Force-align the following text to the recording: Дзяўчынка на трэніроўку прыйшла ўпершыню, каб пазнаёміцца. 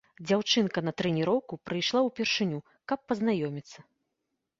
Дзяўчынка 0.27 0.79
на 0.87 0.93
трэніроўку 1.01 1.59
прыйшла 1.71 1.99
ўпершыню, 2.07 2.59
каб 2.93 2.99
пазнаёміцца. 3.11 3.79